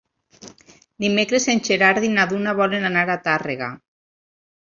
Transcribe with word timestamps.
Dimecres 1.05 1.45
en 1.53 1.61
Gerard 1.67 2.07
i 2.09 2.09
na 2.15 2.25
Duna 2.33 2.55
volen 2.61 2.89
anar 2.89 3.05
a 3.17 3.21
Tàrrega. 3.27 3.71